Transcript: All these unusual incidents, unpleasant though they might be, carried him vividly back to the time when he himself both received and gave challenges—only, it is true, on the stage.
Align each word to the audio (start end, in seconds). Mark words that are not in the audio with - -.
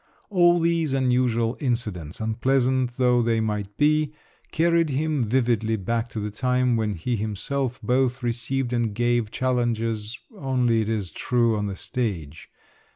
All 0.31 0.57
these 0.59 0.93
unusual 0.93 1.57
incidents, 1.59 2.19
unpleasant 2.19 2.97
though 2.97 3.21
they 3.21 3.39
might 3.39 3.77
be, 3.77 4.15
carried 4.51 4.89
him 4.89 5.23
vividly 5.23 5.75
back 5.75 6.09
to 6.09 6.19
the 6.19 6.31
time 6.31 6.75
when 6.75 6.95
he 6.95 7.15
himself 7.17 7.79
both 7.83 8.23
received 8.23 8.73
and 8.73 8.95
gave 8.95 9.29
challenges—only, 9.29 10.81
it 10.81 10.89
is 10.89 11.11
true, 11.11 11.55
on 11.55 11.67
the 11.67 11.75
stage. 11.75 12.49